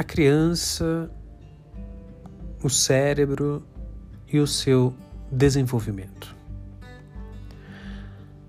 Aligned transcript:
a 0.00 0.02
criança, 0.02 1.10
o 2.64 2.70
cérebro 2.70 3.62
e 4.32 4.38
o 4.38 4.46
seu 4.46 4.94
desenvolvimento. 5.30 6.34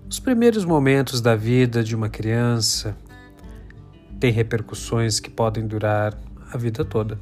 Os 0.08 0.18
primeiros 0.18 0.64
momentos 0.64 1.20
da 1.20 1.36
vida 1.36 1.84
de 1.84 1.94
uma 1.94 2.08
criança 2.08 2.96
têm 4.18 4.32
repercussões 4.32 5.20
que 5.20 5.28
podem 5.28 5.66
durar 5.66 6.18
a 6.50 6.56
vida 6.56 6.86
toda. 6.86 7.20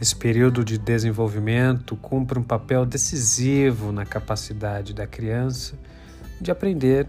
Esse 0.00 0.16
período 0.16 0.64
de 0.64 0.78
desenvolvimento 0.78 1.94
cumpre 1.96 2.38
um 2.38 2.42
papel 2.42 2.86
decisivo 2.86 3.92
na 3.92 4.06
capacidade 4.06 4.94
da 4.94 5.06
criança 5.06 5.78
de 6.40 6.50
aprender, 6.50 7.06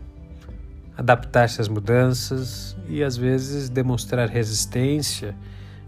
adaptar-se 0.98 1.62
às 1.62 1.70
mudanças 1.70 2.76
e, 2.90 3.02
às 3.02 3.16
vezes, 3.16 3.70
demonstrar 3.70 4.28
resistência 4.28 5.34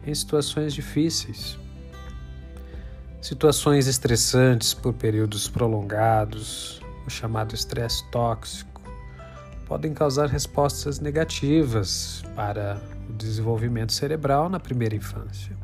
em 0.05 0.13
situações 0.13 0.73
difíceis. 0.73 1.57
Situações 3.21 3.87
estressantes 3.87 4.73
por 4.73 4.93
períodos 4.93 5.47
prolongados, 5.47 6.81
o 7.07 7.09
chamado 7.09 7.55
estresse 7.55 8.03
tóxico, 8.11 8.81
podem 9.65 9.93
causar 9.93 10.27
respostas 10.27 10.99
negativas 10.99 12.23
para 12.35 12.81
o 13.09 13.13
desenvolvimento 13.13 13.93
cerebral 13.93 14.49
na 14.49 14.59
primeira 14.59 14.95
infância. 14.95 15.55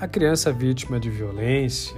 A 0.00 0.08
criança 0.08 0.52
vítima 0.52 0.98
de 0.98 1.08
violência 1.08 1.96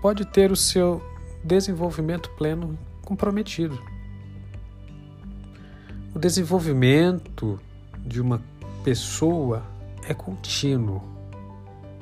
pode 0.00 0.24
ter 0.24 0.52
o 0.52 0.56
seu 0.56 1.02
desenvolvimento 1.42 2.30
pleno 2.36 2.78
comprometido. 3.02 3.78
O 6.14 6.18
desenvolvimento 6.18 7.60
de 8.06 8.20
uma 8.20 8.40
pessoa 8.84 9.73
é 10.08 10.14
contínuo 10.14 11.02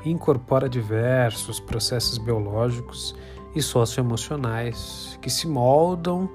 e 0.05 0.11
incorpora 0.11 0.69
diversos 0.69 1.61
processos 1.61 2.19
biológicos 2.19 3.15
e 3.55 3.63
socioemocionais 3.63 5.19
que 5.21 5.31
se 5.31 5.47
moldam 5.47 6.29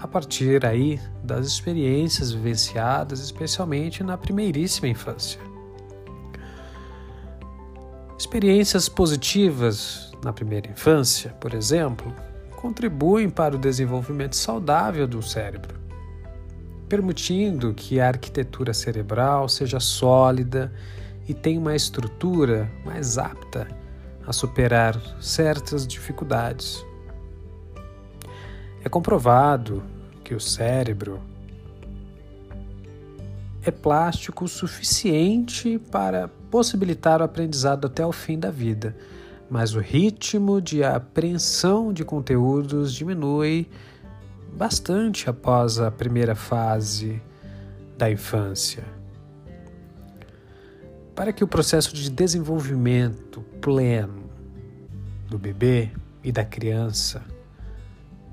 a 0.00 0.08
partir 0.08 0.66
aí 0.66 1.00
das 1.22 1.46
experiências 1.46 2.32
vivenciadas, 2.32 3.20
especialmente 3.20 4.02
na 4.02 4.18
primeiríssima 4.18 4.88
infância. 4.88 5.40
Experiências 8.18 8.88
positivas 8.88 10.10
na 10.24 10.32
primeira 10.32 10.70
infância, 10.70 11.30
por 11.40 11.54
exemplo, 11.54 12.12
contribuem 12.56 13.28
para 13.28 13.54
o 13.54 13.58
desenvolvimento 13.58 14.36
saudável 14.36 15.06
do 15.06 15.22
cérebro, 15.22 15.78
permitindo 16.88 17.74
que 17.74 18.00
a 18.00 18.08
arquitetura 18.08 18.72
cerebral 18.72 19.48
seja 19.48 19.78
sólida 19.80 20.72
e 21.28 21.34
tenha 21.34 21.60
uma 21.60 21.74
estrutura 21.74 22.70
mais 22.84 23.18
apta 23.18 23.68
a 24.26 24.32
superar 24.32 25.00
certas 25.20 25.86
dificuldades. 25.86 26.84
É 28.84 28.88
comprovado 28.88 29.82
que 30.24 30.34
o 30.34 30.40
cérebro 30.40 31.20
é 33.64 33.70
plástico 33.70 34.44
o 34.44 34.48
suficiente 34.48 35.78
para 35.90 36.28
possibilitar 36.50 37.20
o 37.20 37.24
aprendizado 37.24 37.86
até 37.86 38.04
o 38.04 38.12
fim 38.12 38.38
da 38.38 38.50
vida, 38.50 38.96
mas 39.48 39.74
o 39.74 39.80
ritmo 39.80 40.60
de 40.60 40.82
apreensão 40.82 41.92
de 41.92 42.04
conteúdos 42.04 42.92
diminui 42.92 43.68
bastante 44.52 45.30
após 45.30 45.78
a 45.78 45.90
primeira 45.90 46.34
fase 46.34 47.22
da 47.96 48.10
infância. 48.10 49.01
Para 51.14 51.32
que 51.32 51.44
o 51.44 51.48
processo 51.48 51.94
de 51.94 52.10
desenvolvimento 52.10 53.42
pleno 53.60 54.30
do 55.28 55.38
bebê 55.38 55.90
e 56.22 56.32
da 56.32 56.44
criança 56.44 57.22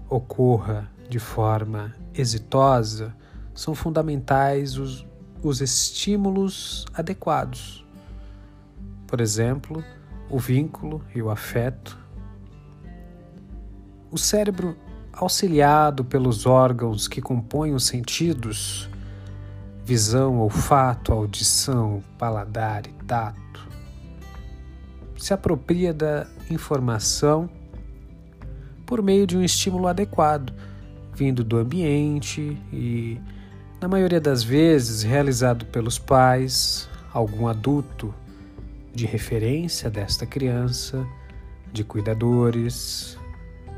ocorra 0.09 0.89
de 1.07 1.19
forma 1.19 1.95
exitosa, 2.13 3.15
são 3.53 3.75
fundamentais 3.75 4.77
os 4.77 5.05
os 5.41 5.61
estímulos 5.61 6.85
adequados. 6.93 7.85
Por 9.07 9.21
exemplo, 9.21 9.83
o 10.29 10.37
vínculo 10.37 11.03
e 11.15 11.21
o 11.21 11.29
afeto. 11.29 11.97
O 14.11 14.17
cérebro, 14.17 14.77
auxiliado 15.13 16.03
pelos 16.03 16.45
órgãos 16.45 17.07
que 17.07 17.21
compõem 17.21 17.73
os 17.73 17.85
sentidos, 17.85 18.89
visão, 19.89 20.37
olfato, 20.37 21.11
audição, 21.11 22.03
paladar 22.15 22.85
e 22.85 22.91
tato, 23.05 23.67
se 25.17 25.33
apropria 25.33 25.91
da 25.91 26.27
informação 26.47 27.49
por 28.85 29.01
meio 29.01 29.25
de 29.25 29.35
um 29.35 29.43
estímulo 29.43 29.87
adequado, 29.87 30.53
vindo 31.11 31.43
do 31.43 31.57
ambiente 31.57 32.55
e 32.71 33.19
na 33.81 33.87
maioria 33.87 34.21
das 34.21 34.43
vezes 34.43 35.01
realizado 35.01 35.65
pelos 35.65 35.97
pais, 35.97 36.87
algum 37.11 37.47
adulto 37.47 38.13
de 38.93 39.07
referência 39.07 39.89
desta 39.89 40.23
criança, 40.23 41.03
de 41.73 41.83
cuidadores, 41.83 43.17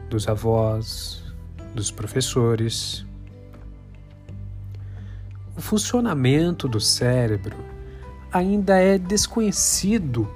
dos 0.10 0.28
avós, 0.28 1.24
dos 1.74 1.90
professores. 1.90 3.06
O 5.58 5.62
funcionamento 5.62 6.68
do 6.68 6.80
cérebro 6.80 7.58
ainda 8.32 8.78
é 8.78 8.98
desconhecido 8.98 10.30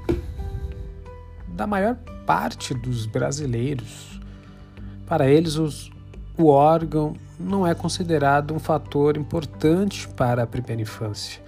da 1.48 1.66
maior 1.66 1.96
parte 2.26 2.74
dos 2.74 3.06
brasileiros. 3.06 4.20
Para 5.08 5.28
eles, 5.28 5.56
os, 5.56 5.90
o 6.38 6.48
órgão 6.48 7.16
não 7.40 7.66
é 7.66 7.74
considerado 7.74 8.54
um 8.54 8.59
fator 8.59 9.16
importante 9.16 10.08
para 10.09 10.44
a 10.44 10.48
primeira 10.48 10.81
infância. 10.81 11.42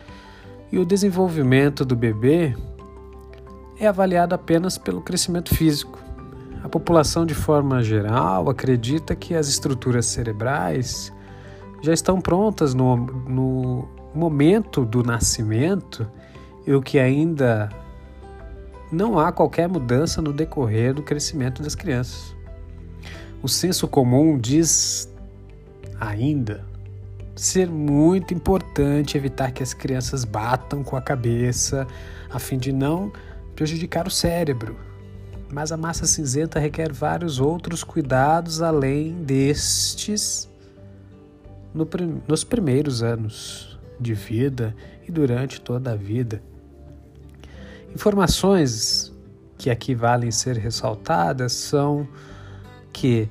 E 0.71 0.79
o 0.79 0.85
desenvolvimento 0.85 1.83
do 1.83 1.95
bebê 1.95 2.55
é 3.79 3.87
avaliado 3.87 4.33
apenas 4.33 4.77
pelo 4.77 5.01
crescimento 5.01 5.53
físico. 5.53 5.99
A 6.63 6.69
população, 6.69 7.25
de 7.25 7.33
forma 7.35 7.83
geral, 7.83 8.49
acredita 8.49 9.15
que 9.15 9.33
as 9.35 9.47
estruturas 9.47 10.05
cerebrais 10.05 11.13
já 11.81 11.93
estão 11.93 12.19
prontas 12.19 12.73
no, 12.73 12.97
no 12.97 13.87
momento 14.13 14.85
do 14.85 15.03
nascimento 15.03 16.09
e 16.65 16.73
o 16.73 16.81
que 16.81 16.99
ainda 16.99 17.69
não 18.91 19.19
há 19.19 19.31
qualquer 19.31 19.67
mudança 19.67 20.21
no 20.21 20.33
decorrer 20.33 20.93
do 20.93 21.03
crescimento 21.03 21.61
das 21.61 21.75
crianças. 21.75 22.35
O 23.41 23.47
senso 23.47 23.87
comum 23.87 24.37
diz 24.37 25.09
ainda 25.99 26.65
ser 27.35 27.69
muito 27.69 28.33
importante 28.33 29.15
evitar 29.15 29.51
que 29.51 29.61
as 29.61 29.73
crianças 29.73 30.25
batam 30.25 30.83
com 30.83 30.95
a 30.97 31.01
cabeça 31.01 31.85
a 32.31 32.39
fim 32.39 32.57
de 32.57 32.71
não 32.71 33.11
prejudicar 33.55 34.07
o 34.07 34.11
cérebro. 34.11 34.75
Mas 35.53 35.71
a 35.71 35.77
massa 35.77 36.05
cinzenta 36.05 36.59
requer 36.59 36.91
vários 36.91 37.39
outros 37.39 37.83
cuidados 37.83 38.61
além 38.61 39.13
destes 39.23 40.49
no, 41.77 41.87
nos 42.27 42.43
primeiros 42.43 43.03
anos 43.03 43.79
de 43.99 44.13
vida 44.13 44.75
e 45.07 45.11
durante 45.11 45.61
toda 45.61 45.91
a 45.91 45.95
vida. 45.95 46.41
Informações 47.93 49.13
que 49.57 49.69
aqui 49.69 49.95
valem 49.95 50.31
ser 50.31 50.57
ressaltadas 50.57 51.53
são 51.53 52.07
que 52.91 53.29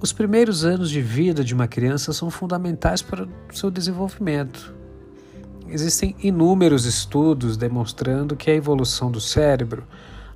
os 0.00 0.12
primeiros 0.12 0.64
anos 0.64 0.90
de 0.90 1.00
vida 1.00 1.42
de 1.42 1.54
uma 1.54 1.66
criança 1.66 2.12
são 2.12 2.30
fundamentais 2.30 3.00
para 3.00 3.24
o 3.24 3.28
seu 3.52 3.70
desenvolvimento. 3.70 4.74
Existem 5.68 6.14
inúmeros 6.22 6.84
estudos 6.84 7.56
demonstrando 7.56 8.36
que 8.36 8.50
a 8.50 8.54
evolução 8.54 9.10
do 9.10 9.20
cérebro 9.20 9.86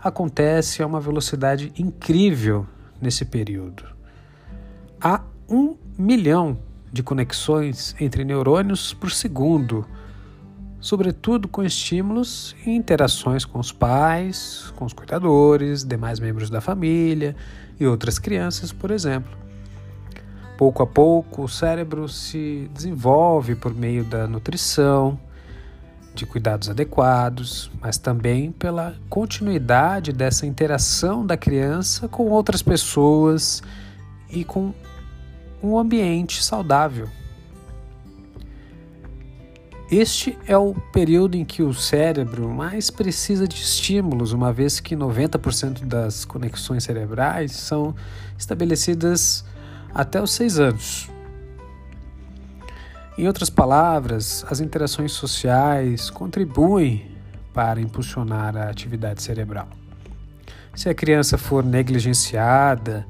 acontece 0.02 0.82
a 0.82 0.86
uma 0.86 1.00
velocidade 1.00 1.72
incrível 1.78 2.66
nesse 3.00 3.24
período. 3.24 3.84
Há 5.00 5.22
um 5.48 5.76
milhão 5.98 6.58
de 6.92 7.02
conexões 7.02 7.94
entre 8.00 8.24
neurônios 8.24 8.92
por 8.92 9.10
segundo, 9.10 9.86
sobretudo 10.80 11.46
com 11.46 11.62
estímulos 11.62 12.56
e 12.66 12.70
interações 12.70 13.44
com 13.44 13.58
os 13.58 13.70
pais, 13.70 14.72
com 14.76 14.84
os 14.84 14.92
cuidadores, 14.92 15.84
demais 15.84 16.18
membros 16.18 16.50
da 16.50 16.60
família 16.60 17.36
e 17.78 17.86
outras 17.86 18.18
crianças, 18.18 18.72
por 18.72 18.90
exemplo. 18.90 19.38
Pouco 20.58 20.82
a 20.82 20.86
pouco, 20.86 21.44
o 21.44 21.48
cérebro 21.48 22.08
se 22.08 22.70
desenvolve 22.74 23.54
por 23.54 23.74
meio 23.74 24.04
da 24.04 24.26
nutrição, 24.26 25.18
de 26.14 26.26
cuidados 26.26 26.68
adequados, 26.68 27.70
mas 27.80 27.96
também 27.96 28.50
pela 28.52 28.94
continuidade 29.08 30.12
dessa 30.12 30.44
interação 30.44 31.24
da 31.24 31.36
criança 31.36 32.08
com 32.08 32.28
outras 32.28 32.62
pessoas 32.62 33.62
e 34.28 34.44
com 34.44 34.74
um 35.62 35.78
ambiente 35.78 36.42
saudável. 36.42 37.08
Este 39.90 40.38
é 40.46 40.56
o 40.56 40.72
período 40.92 41.36
em 41.36 41.44
que 41.44 41.64
o 41.64 41.74
cérebro 41.74 42.48
mais 42.48 42.90
precisa 42.90 43.48
de 43.48 43.56
estímulos, 43.56 44.32
uma 44.32 44.52
vez 44.52 44.78
que 44.78 44.94
90% 44.94 45.84
das 45.84 46.24
conexões 46.24 46.84
cerebrais 46.84 47.52
são 47.52 47.94
estabelecidas 48.38 49.44
até 49.92 50.22
os 50.22 50.30
6 50.30 50.60
anos. 50.60 51.10
Em 53.18 53.26
outras 53.26 53.50
palavras, 53.50 54.44
as 54.48 54.60
interações 54.60 55.10
sociais 55.10 56.08
contribuem 56.08 57.10
para 57.52 57.80
impulsionar 57.80 58.56
a 58.56 58.70
atividade 58.70 59.22
cerebral. 59.22 59.68
Se 60.74 60.88
a 60.88 60.94
criança 60.94 61.36
for 61.36 61.64
negligenciada, 61.64 63.04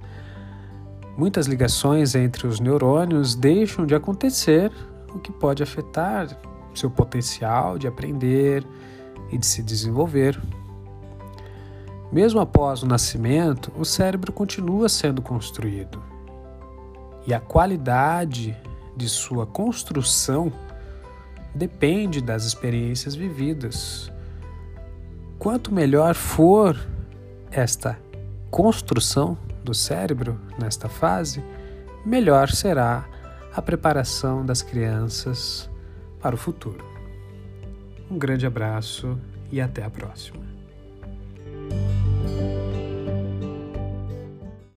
muitas 1.20 1.46
ligações 1.46 2.14
entre 2.14 2.46
os 2.46 2.60
neurônios 2.60 3.34
deixam 3.34 3.84
de 3.84 3.94
acontecer, 3.94 4.72
o 5.14 5.18
que 5.18 5.30
pode 5.30 5.62
afetar 5.62 6.34
seu 6.74 6.88
potencial 6.88 7.76
de 7.76 7.86
aprender 7.86 8.66
e 9.30 9.36
de 9.36 9.44
se 9.44 9.62
desenvolver. 9.62 10.40
Mesmo 12.10 12.40
após 12.40 12.82
o 12.82 12.86
nascimento, 12.86 13.70
o 13.76 13.84
cérebro 13.84 14.32
continua 14.32 14.88
sendo 14.88 15.20
construído 15.20 16.02
e 17.26 17.34
a 17.34 17.38
qualidade 17.38 18.56
de 18.96 19.06
sua 19.06 19.46
construção 19.46 20.50
depende 21.54 22.22
das 22.22 22.46
experiências 22.46 23.14
vividas. 23.14 24.10
Quanto 25.38 25.70
melhor 25.70 26.14
for 26.14 26.78
esta 27.50 27.98
construção 28.50 29.36
do 29.62 29.74
cérebro 29.74 30.40
nesta 30.58 30.88
fase, 30.88 31.42
melhor 32.04 32.50
será 32.50 33.06
a 33.54 33.60
preparação 33.60 34.44
das 34.44 34.62
crianças 34.62 35.68
para 36.20 36.34
o 36.34 36.38
futuro. 36.38 36.84
Um 38.10 38.18
grande 38.18 38.46
abraço 38.46 39.18
e 39.50 39.60
até 39.60 39.84
a 39.84 39.90
próxima. 39.90 40.59